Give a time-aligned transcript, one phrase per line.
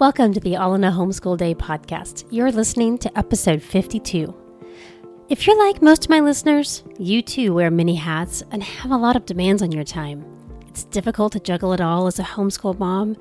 [0.00, 2.24] Welcome to the All in a Homeschool Day podcast.
[2.30, 4.34] You're listening to episode 52.
[5.28, 8.96] If you're like most of my listeners, you too wear many hats and have a
[8.96, 10.24] lot of demands on your time.
[10.68, 13.18] It's difficult to juggle it all as a homeschool mom,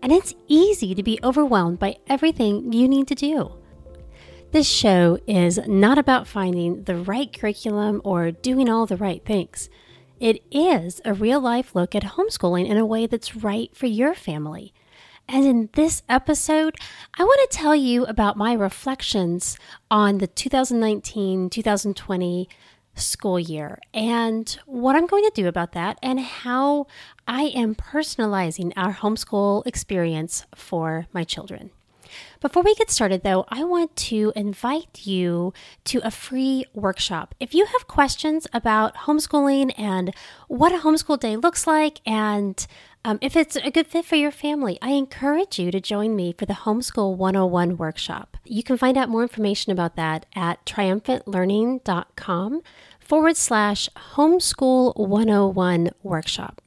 [0.00, 3.52] and it's easy to be overwhelmed by everything you need to do.
[4.50, 9.68] This show is not about finding the right curriculum or doing all the right things.
[10.20, 14.14] It is a real life look at homeschooling in a way that's right for your
[14.14, 14.72] family.
[15.28, 16.76] And in this episode,
[17.18, 19.56] I want to tell you about my reflections
[19.90, 22.48] on the 2019 2020
[22.96, 26.86] school year and what I'm going to do about that and how
[27.26, 31.70] I am personalizing our homeschool experience for my children.
[32.40, 35.52] Before we get started, though, I want to invite you
[35.84, 37.34] to a free workshop.
[37.40, 40.14] If you have questions about homeschooling and
[40.48, 42.66] what a homeschool day looks like, and
[43.06, 46.32] um, if it's a good fit for your family, I encourage you to join me
[46.32, 48.38] for the Homeschool 101 workshop.
[48.44, 52.62] You can find out more information about that at triumphantlearning.com
[53.00, 56.62] forward slash homeschool 101 workshop.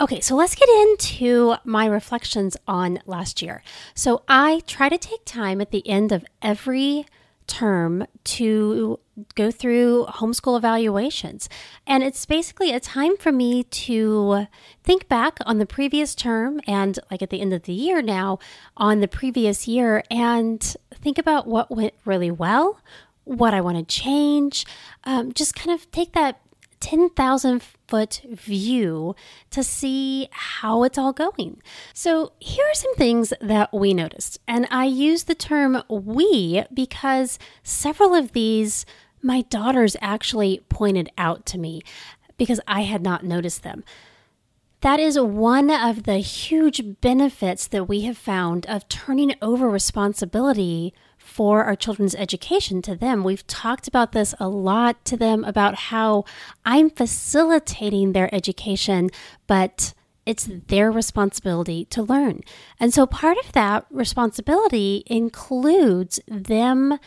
[0.00, 3.64] Okay, so let's get into my reflections on last year.
[3.94, 7.04] So I try to take time at the end of every
[7.48, 9.00] term to
[9.34, 11.48] go through homeschool evaluations.
[11.84, 14.46] And it's basically a time for me to
[14.84, 18.38] think back on the previous term and, like at the end of the year now,
[18.76, 20.62] on the previous year and
[20.94, 22.80] think about what went really well,
[23.24, 24.64] what I want to change,
[25.02, 26.40] um, just kind of take that
[26.80, 29.14] 10,000 foot view
[29.50, 31.62] to see how it's all going.
[31.92, 34.38] So, here are some things that we noticed.
[34.46, 38.86] And I use the term we because several of these
[39.22, 41.82] my daughters actually pointed out to me
[42.36, 43.84] because I had not noticed them.
[44.80, 50.94] That is one of the huge benefits that we have found of turning over responsibility
[51.28, 53.22] for our children's education to them.
[53.22, 56.24] We've talked about this a lot to them about how
[56.64, 59.10] I'm facilitating their education,
[59.46, 59.94] but
[60.26, 62.40] it's their responsibility to learn.
[62.80, 66.98] And so part of that responsibility includes them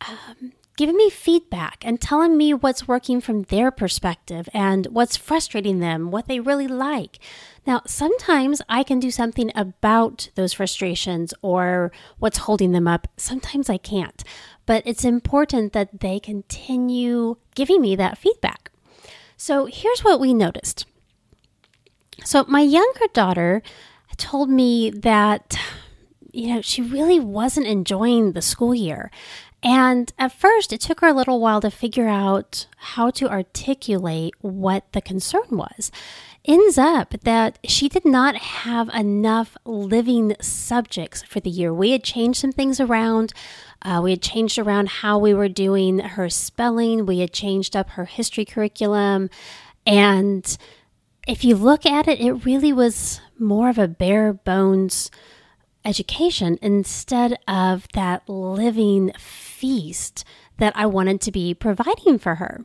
[0.00, 0.52] um,
[0.82, 6.10] giving me feedback and telling me what's working from their perspective and what's frustrating them,
[6.10, 7.20] what they really like.
[7.64, 13.06] Now, sometimes I can do something about those frustrations or what's holding them up.
[13.16, 14.24] Sometimes I can't.
[14.66, 18.72] But it's important that they continue giving me that feedback.
[19.36, 20.84] So here's what we noticed.
[22.24, 23.62] So, my younger daughter
[24.16, 25.56] told me that,
[26.32, 29.12] you know, she really wasn't enjoying the school year.
[29.62, 34.34] And at first, it took her a little while to figure out how to articulate
[34.40, 35.92] what the concern was.
[36.44, 41.72] Ends up that she did not have enough living subjects for the year.
[41.72, 43.32] We had changed some things around.
[43.82, 47.06] Uh, we had changed around how we were doing her spelling.
[47.06, 49.30] We had changed up her history curriculum.
[49.86, 50.56] And
[51.28, 55.12] if you look at it, it really was more of a bare bones
[55.84, 59.12] education instead of that living
[59.62, 60.24] feast
[60.58, 62.64] that I wanted to be providing for her.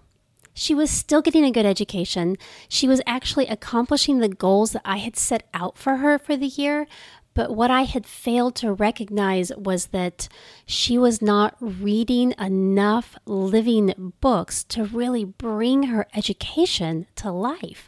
[0.56, 2.38] She was still getting a good education.
[2.68, 6.48] She was actually accomplishing the goals that I had set out for her for the
[6.48, 6.88] year.
[7.36, 10.28] But what I had failed to recognize was that
[10.66, 17.88] she was not reading enough living books to really bring her education to life.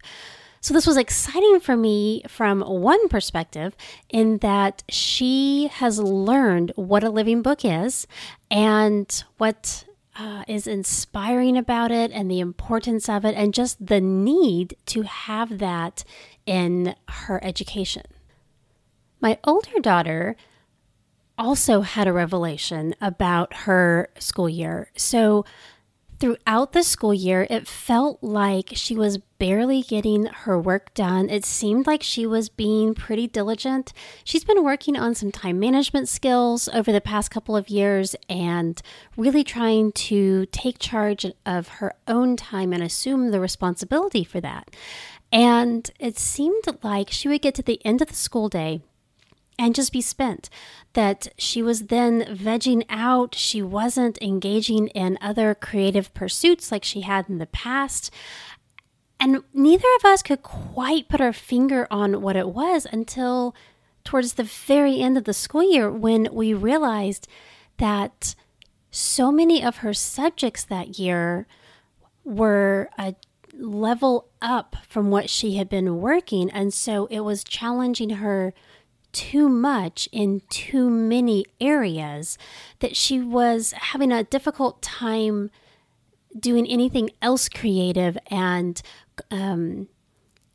[0.61, 3.75] So, this was exciting for me from one perspective,
[4.09, 8.05] in that she has learned what a living book is
[8.51, 9.85] and what
[10.17, 15.03] uh, is inspiring about it and the importance of it, and just the need to
[15.03, 16.03] have that
[16.45, 18.03] in her education.
[19.21, 20.35] My older daughter
[21.37, 24.91] also had a revelation about her school year.
[24.97, 25.45] So,
[26.19, 31.29] Throughout the school year, it felt like she was barely getting her work done.
[31.29, 33.93] It seemed like she was being pretty diligent.
[34.25, 38.81] She's been working on some time management skills over the past couple of years and
[39.15, 44.75] really trying to take charge of her own time and assume the responsibility for that.
[45.31, 48.81] And it seemed like she would get to the end of the school day
[49.59, 50.49] and just be spent.
[50.93, 53.35] That she was then vegging out.
[53.35, 58.09] She wasn't engaging in other creative pursuits like she had in the past.
[59.19, 63.53] And neither of us could quite put our finger on what it was until
[64.05, 67.27] towards the very end of the school year when we realized
[67.77, 68.33] that
[68.89, 71.45] so many of her subjects that year
[72.23, 73.13] were a
[73.53, 76.49] level up from what she had been working.
[76.49, 78.53] And so it was challenging her
[79.11, 82.37] too much in too many areas
[82.79, 85.49] that she was having a difficult time
[86.37, 88.81] doing anything else creative and
[89.31, 89.87] um,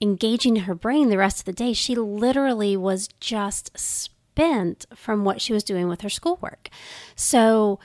[0.00, 1.72] engaging her brain the rest of the day.
[1.72, 6.68] She literally was just spent from what she was doing with her schoolwork.
[7.16, 7.80] So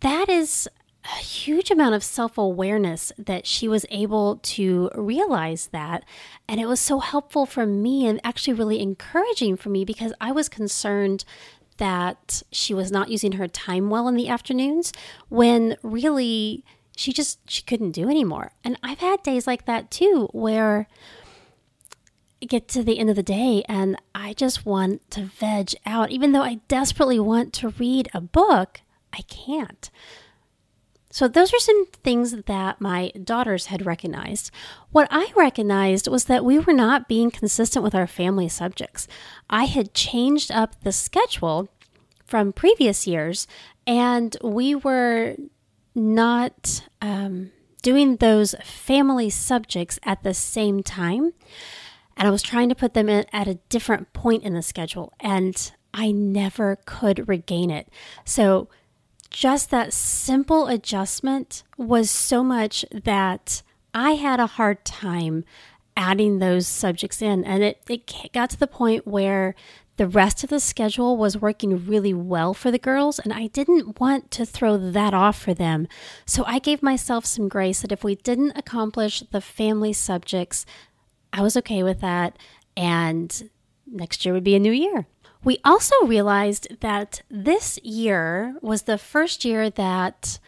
[0.00, 0.68] that is
[1.04, 6.04] a huge amount of self awareness that she was able to realize that.
[6.48, 10.32] And it was so helpful for me and actually really encouraging for me because I
[10.32, 11.24] was concerned
[11.78, 14.92] that she was not using her time well in the afternoons
[15.28, 16.64] when really
[16.96, 18.52] she just she couldn't do anymore.
[18.62, 20.86] And I've had days like that too where
[22.40, 26.10] I get to the end of the day and I just want to veg out
[26.10, 28.82] even though I desperately want to read a book,
[29.12, 29.90] I can't.
[31.12, 34.50] So, those are some things that my daughters had recognized.
[34.92, 39.06] What I recognized was that we were not being consistent with our family subjects.
[39.50, 41.68] I had changed up the schedule
[42.24, 43.46] from previous years,
[43.86, 45.36] and we were
[45.94, 51.34] not um, doing those family subjects at the same time.
[52.16, 55.12] And I was trying to put them in at a different point in the schedule,
[55.20, 57.88] and I never could regain it.
[58.24, 58.70] So,
[59.32, 63.62] just that simple adjustment was so much that
[63.94, 65.44] I had a hard time
[65.96, 67.44] adding those subjects in.
[67.44, 69.54] And it, it got to the point where
[69.96, 74.00] the rest of the schedule was working really well for the girls, and I didn't
[74.00, 75.86] want to throw that off for them.
[76.24, 80.64] So I gave myself some grace that if we didn't accomplish the family subjects,
[81.32, 82.38] I was okay with that.
[82.74, 83.50] And
[83.86, 85.06] next year would be a new year.
[85.44, 90.38] We also realized that this year was the first year that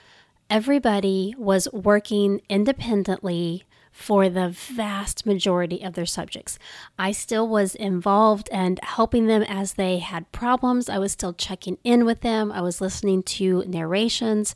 [0.49, 6.59] everybody was working independently for the vast majority of their subjects.
[6.99, 10.89] I still was involved and helping them as they had problems.
[10.89, 12.51] I was still checking in with them.
[12.51, 14.55] I was listening to narrations.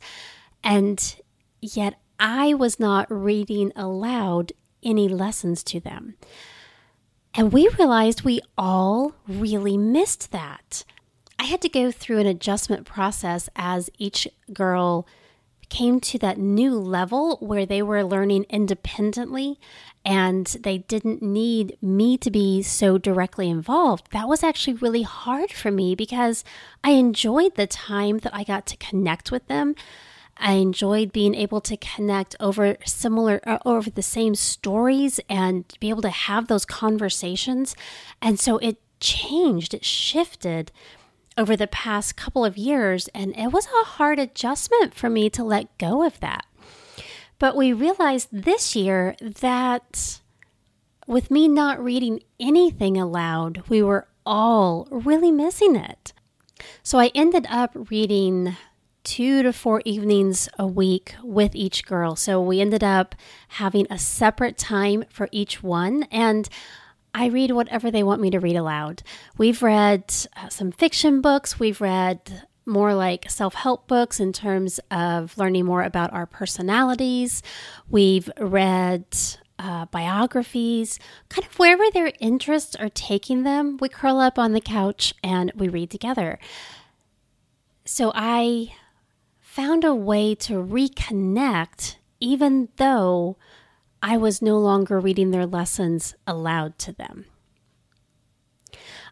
[0.63, 1.15] And
[1.61, 4.51] yet I was not reading aloud
[4.83, 6.15] any lessons to them.
[7.33, 10.83] And we realized we all really missed that.
[11.37, 15.07] I had to go through an adjustment process as each girl
[15.69, 19.59] came to that new level where they were learning independently
[20.03, 24.11] and they didn't need me to be so directly involved.
[24.11, 26.43] That was actually really hard for me because
[26.83, 29.75] I enjoyed the time that I got to connect with them.
[30.39, 35.89] I enjoyed being able to connect over similar, uh, over the same stories and be
[35.89, 37.75] able to have those conversations.
[38.21, 40.71] And so it changed, it shifted
[41.37, 43.09] over the past couple of years.
[43.09, 46.45] And it was a hard adjustment for me to let go of that.
[47.37, 50.19] But we realized this year that
[51.07, 56.13] with me not reading anything aloud, we were all really missing it.
[56.83, 58.55] So I ended up reading
[59.09, 62.15] two to four evenings a week with each girl.
[62.15, 63.15] So we ended up
[63.47, 66.03] having a separate time for each one.
[66.11, 66.47] And
[67.11, 69.01] I read whatever they want me to read aloud.
[69.35, 74.79] We've read uh, some fiction books, we've read more like self help books in terms
[74.91, 77.41] of learning more about our personalities.
[77.89, 79.05] We've read
[79.57, 83.77] uh, biographies, kind of wherever their interests are taking them.
[83.81, 86.37] We curl up on the couch and we read together.
[87.85, 88.73] So I
[89.59, 93.35] found a way to reconnect, even though
[94.01, 97.25] I was no longer reading their lessons aloud to them.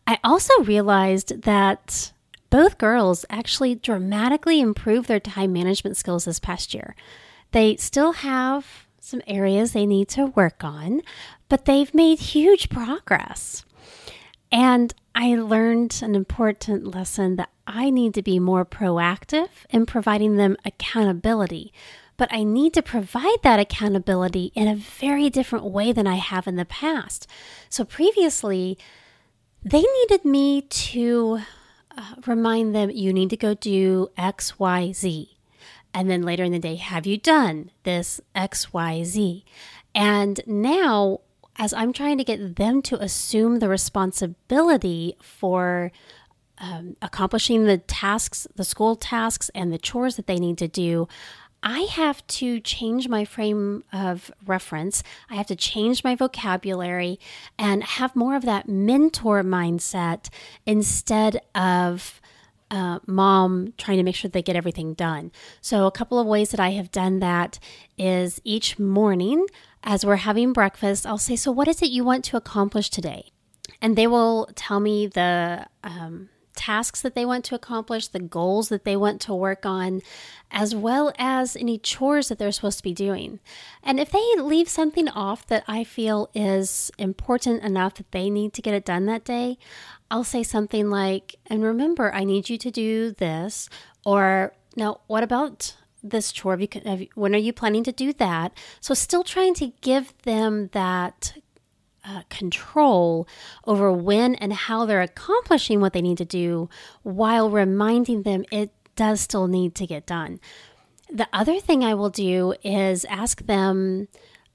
[0.07, 2.13] I also realized that
[2.49, 6.95] both girls actually dramatically improved their time management skills this past year.
[7.51, 11.01] They still have some areas they need to work on,
[11.49, 13.65] but they've made huge progress.
[14.51, 20.37] And I learned an important lesson that I need to be more proactive in providing
[20.37, 21.73] them accountability.
[22.15, 26.47] But I need to provide that accountability in a very different way than I have
[26.47, 27.27] in the past.
[27.69, 28.77] So previously,
[29.63, 31.41] they needed me to
[31.95, 35.37] uh, remind them you need to go do X, Y, Z.
[35.93, 39.43] And then later in the day, have you done this X, Y, Z?
[39.93, 41.21] And now,
[41.57, 45.91] as I'm trying to get them to assume the responsibility for
[46.59, 51.07] um, accomplishing the tasks, the school tasks, and the chores that they need to do,
[51.63, 55.03] I have to change my frame of reference.
[55.29, 57.19] I have to change my vocabulary
[57.57, 60.29] and have more of that mentor mindset
[60.65, 62.21] instead of
[62.69, 65.31] uh, mom trying to make sure they get everything done.
[65.61, 67.59] So, a couple of ways that I have done that
[67.97, 69.47] is each morning
[69.83, 73.31] as we're having breakfast, I'll say, So, what is it you want to accomplish today?
[73.81, 76.29] and they will tell me the um,
[76.67, 80.01] tasks that they want to accomplish, the goals that they want to work on,
[80.51, 83.39] as well as any chores that they're supposed to be doing.
[83.81, 88.51] And if they leave something off that I feel is important enough that they need
[88.53, 89.57] to get it done that day,
[90.11, 93.69] I'll say something like, and remember, I need you to do this,
[94.05, 96.59] or now, what about this chore?
[97.15, 98.51] When are you planning to do that?
[98.81, 101.33] So, still trying to give them that
[102.07, 103.27] uh, control
[103.65, 106.69] over when and how they're accomplishing what they need to do
[107.03, 110.39] while reminding them it does still need to get done.
[111.09, 114.07] The other thing I will do is ask them,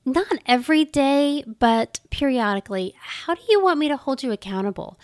[0.05, 4.99] not every day, but periodically, how do you want me to hold you accountable?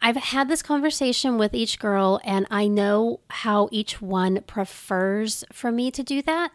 [0.00, 5.72] I've had this conversation with each girl, and I know how each one prefers for
[5.72, 6.52] me to do that.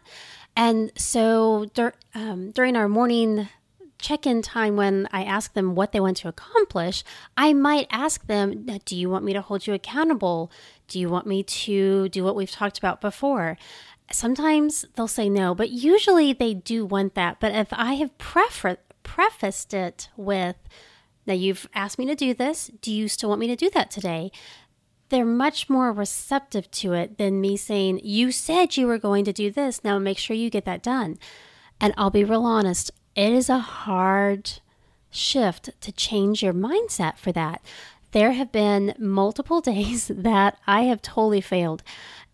[0.56, 3.48] And so dur- um, during our morning
[4.04, 7.02] check in time when I ask them what they want to accomplish,
[7.38, 10.52] I might ask them, Do you want me to hold you accountable?
[10.88, 13.56] Do you want me to do what we've talked about before?
[14.12, 17.40] Sometimes they'll say no, but usually they do want that.
[17.40, 20.56] But if I have prefer- prefaced it with,
[21.26, 23.90] Now you've asked me to do this, do you still want me to do that
[23.90, 24.30] today?
[25.08, 29.32] They're much more receptive to it than me saying, You said you were going to
[29.32, 29.82] do this.
[29.82, 31.16] Now make sure you get that done.
[31.80, 34.50] And I'll be real honest, it is a hard
[35.10, 37.62] shift to change your mindset for that.
[38.12, 41.82] There have been multiple days that I have totally failed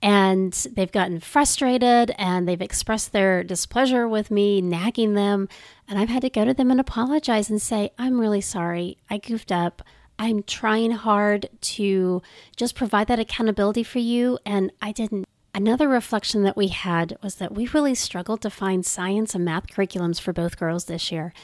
[0.02, 5.48] and they've gotten frustrated and they've expressed their displeasure with me, nagging them.
[5.88, 8.96] And I've had to go to them and apologize and say, I'm really sorry.
[9.10, 9.82] I goofed up.
[10.18, 12.22] I'm trying hard to
[12.56, 15.26] just provide that accountability for you, and I didn't.
[15.60, 19.66] Another reflection that we had was that we really struggled to find science and math
[19.66, 21.34] curriculums for both girls this year.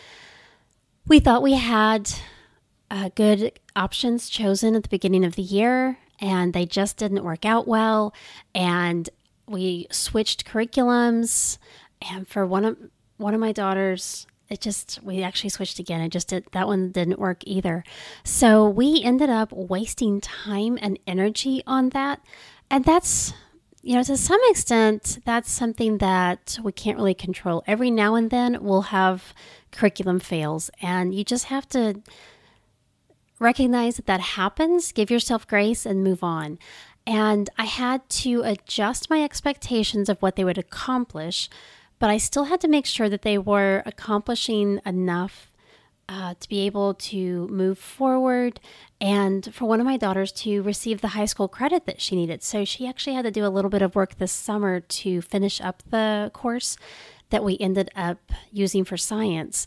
[1.06, 2.10] We thought we had
[2.90, 7.44] uh, good options chosen at the beginning of the year, and they just didn't work
[7.44, 8.14] out well.
[8.54, 9.10] And
[9.46, 11.58] we switched curriculums,
[12.00, 12.78] and for one of
[13.18, 16.00] one of my daughters, it just we actually switched again.
[16.00, 17.84] It just did, that one didn't work either.
[18.24, 22.22] So we ended up wasting time and energy on that,
[22.70, 23.34] and that's
[23.86, 27.62] you know, to some extent, that's something that we can't really control.
[27.68, 29.32] Every now and then we'll have
[29.70, 32.02] curriculum fails, and you just have to
[33.38, 36.58] recognize that that happens, give yourself grace, and move on.
[37.06, 41.48] And I had to adjust my expectations of what they would accomplish,
[42.00, 45.52] but I still had to make sure that they were accomplishing enough
[46.08, 48.60] uh, to be able to move forward
[49.00, 52.42] and for one of my daughters to receive the high school credit that she needed.
[52.42, 55.60] So she actually had to do a little bit of work this summer to finish
[55.60, 56.76] up the course
[57.30, 59.66] that we ended up using for science.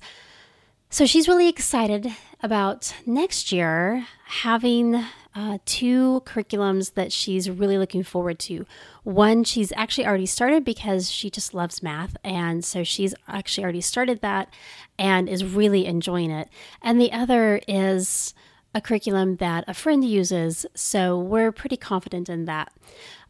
[0.89, 2.07] So she's really excited
[2.41, 5.03] about next year having
[5.35, 8.65] uh, two curriculums that she's really looking forward to.
[9.03, 12.17] One, she's actually already started because she just loves math.
[12.23, 14.53] And so she's actually already started that
[14.97, 16.49] and is really enjoying it.
[16.81, 18.33] And the other is
[18.73, 20.65] a curriculum that a friend uses.
[20.75, 22.71] So we're pretty confident in that.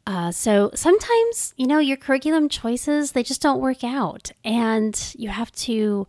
[0.07, 4.31] Uh, so sometimes, you know, your curriculum choices, they just don't work out.
[4.43, 6.07] And you have to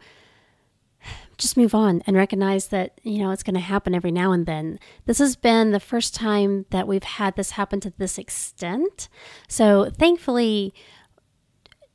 [1.40, 4.46] just move on and recognize that, you know, it's going to happen every now and
[4.46, 4.78] then.
[5.06, 9.08] This has been the first time that we've had this happen to this extent.
[9.48, 10.74] So thankfully,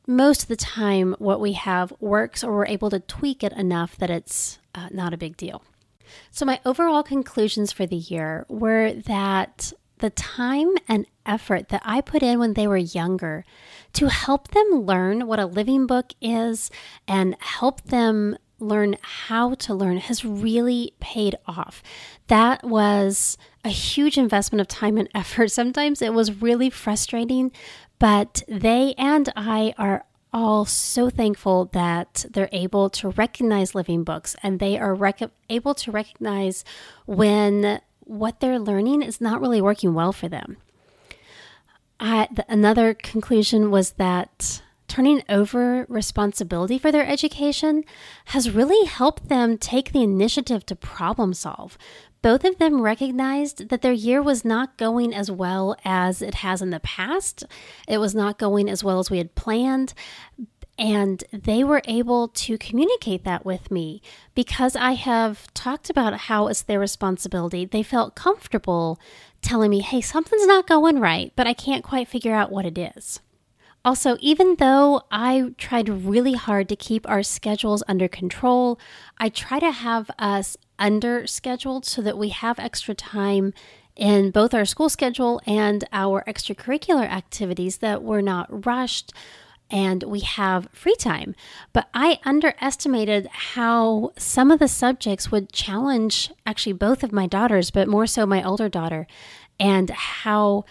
[0.08, 3.98] most of the time, what we have works or we're able to tweak it enough
[3.98, 5.64] that it's uh, not a big deal.
[6.30, 12.02] So, my overall conclusions for the year were that the time and effort that I
[12.02, 13.44] put in when they were younger
[13.94, 16.70] to help them learn what a living book is
[17.08, 21.84] and help them learn how to learn has really paid off.
[22.28, 25.52] That was a huge investment of time and effort.
[25.52, 27.52] Sometimes it was really frustrating,
[28.00, 34.36] but they and I are all so thankful that they're able to recognize living books
[34.44, 36.66] and they are rec- able to recognize
[37.06, 40.58] when what they're learning is not really working well for them.
[42.00, 44.62] I, the, another conclusion was that
[44.96, 47.84] turning over responsibility for their education
[48.28, 51.78] has really helped them take the initiative to problem solve.
[52.22, 56.62] Both of them recognized that their year was not going as well as it has
[56.62, 57.44] in the past.
[57.90, 59.94] It was not going as well as we had planned.
[60.80, 64.02] And they were able to communicate that with me
[64.34, 67.66] because I have talked about how it's their responsibility.
[67.66, 68.98] They felt comfortable
[69.42, 72.78] telling me, hey, something's not going right, but I can't quite figure out what it
[72.78, 73.20] is.
[73.86, 78.80] Also, even though I tried really hard to keep our schedules under control,
[79.20, 83.54] I try to have us under scheduled so that we have extra time
[83.96, 89.14] in both our school schedule and our extracurricular activities that we're not rushed
[89.70, 91.36] and we have free time.
[91.72, 97.70] But I underestimated how some of the subjects would challenge actually both of my daughters,
[97.70, 99.08] but more so my older daughter,
[99.60, 100.66] and how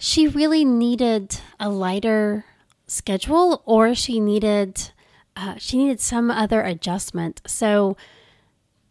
[0.00, 2.44] she really needed a lighter
[2.86, 4.90] schedule or she needed
[5.36, 7.40] uh, she needed some other adjustment.
[7.46, 7.96] So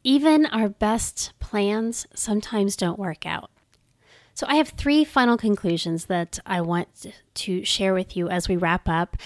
[0.03, 3.51] even our best plans sometimes don't work out.
[4.33, 8.55] So, I have three final conclusions that I want to share with you as we
[8.55, 9.17] wrap up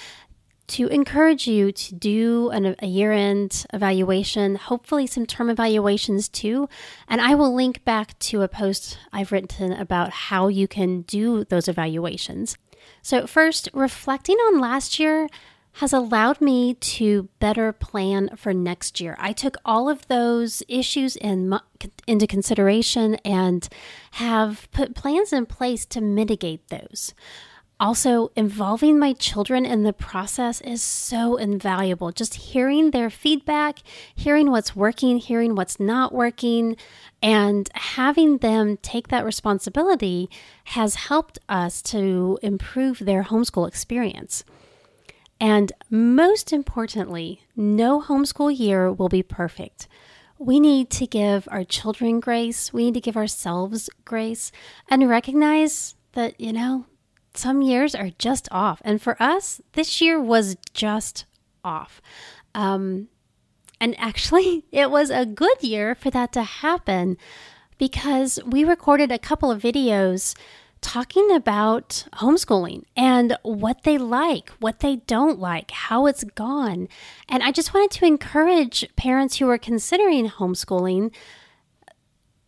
[0.67, 6.69] to encourage you to do an, a year end evaluation, hopefully, some term evaluations too.
[7.07, 11.43] And I will link back to a post I've written about how you can do
[11.43, 12.57] those evaluations.
[13.01, 15.27] So, first, reflecting on last year,
[15.77, 19.15] has allowed me to better plan for next year.
[19.19, 21.57] I took all of those issues in,
[22.05, 23.67] into consideration and
[24.11, 27.15] have put plans in place to mitigate those.
[27.83, 32.13] Also, involving my children in the process is so invaluable.
[32.13, 33.79] Just hearing their feedback,
[34.15, 36.77] hearing what's working, hearing what's not working,
[37.21, 40.29] and having them take that responsibility
[40.63, 44.45] has helped us to improve their homeschool experience.
[45.41, 49.89] And most importantly, no homeschool year will be perfect.
[50.39, 52.71] We need to give our children grace.
[52.71, 54.53] We need to give ourselves grace
[54.89, 56.85] and recognize that, you know,
[57.35, 58.81] some years are just off.
[58.85, 61.25] And for us, this year was just
[61.63, 62.01] off.
[62.53, 63.07] Um,
[63.79, 67.17] and actually, it was a good year for that to happen
[67.77, 70.35] because we recorded a couple of videos
[70.83, 76.87] talking about homeschooling and what they like, what they don't like, how it's gone.
[77.29, 81.13] And I just wanted to encourage parents who are considering homeschooling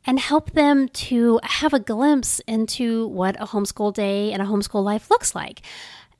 [0.06, 4.84] and help them to have a glimpse into what a homeschool day and a homeschool
[4.84, 5.62] life looks like.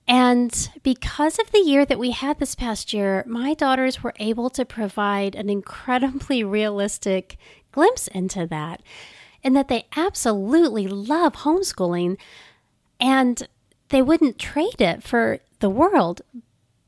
[0.08, 4.50] And because of the year that we had this past year, my daughters were able
[4.52, 7.38] to provide an incredibly realistic
[7.72, 8.82] glimpse into that
[9.44, 12.18] and that they absolutely love homeschooling
[13.00, 13.48] and
[13.90, 16.22] they wouldn't trade it for the world.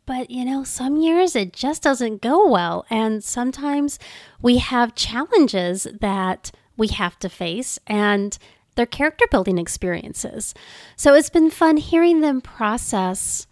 [0.05, 2.85] But you know, some years it just doesn't go well.
[2.89, 3.99] And sometimes
[4.41, 8.37] we have challenges that we have to face and
[8.75, 10.53] their character building experiences.
[10.95, 13.47] So it's been fun hearing them process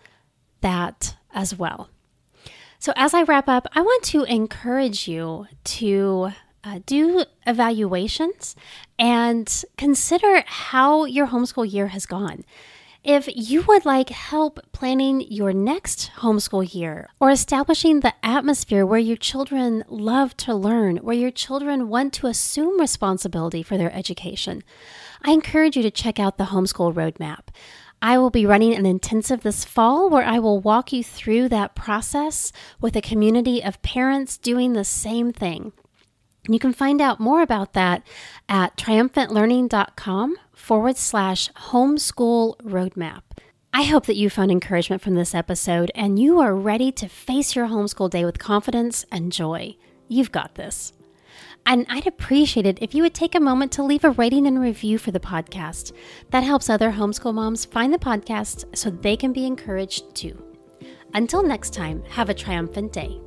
[0.62, 1.90] that as well.
[2.80, 6.32] So, as I wrap up, I want to encourage you to
[6.64, 8.56] uh, do evaluations
[9.00, 12.44] and consider how your homeschool year has gone.
[13.06, 18.98] If you would like help planning your next homeschool year or establishing the atmosphere where
[18.98, 24.64] your children love to learn, where your children want to assume responsibility for their education,
[25.22, 27.50] I encourage you to check out the Homeschool Roadmap.
[28.02, 31.76] I will be running an intensive this fall where I will walk you through that
[31.76, 35.74] process with a community of parents doing the same thing.
[36.48, 38.06] You can find out more about that
[38.48, 43.22] at triumphantlearning.com forward slash homeschool roadmap.
[43.74, 47.56] I hope that you found encouragement from this episode and you are ready to face
[47.56, 49.76] your homeschool day with confidence and joy.
[50.08, 50.94] You've got this.
[51.66, 54.62] And I'd appreciate it if you would take a moment to leave a rating and
[54.62, 55.94] review for the podcast.
[56.30, 60.42] That helps other homeschool moms find the podcast so they can be encouraged too.
[61.14, 63.20] Until next time, have a triumphant day.